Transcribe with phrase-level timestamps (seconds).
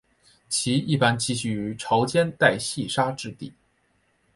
[0.49, 3.53] 其一般栖息于潮间带细砂质底。